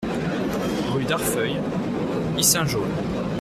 [0.93, 1.57] Rue d'Arfeuil,
[2.35, 2.87] Yssingeaux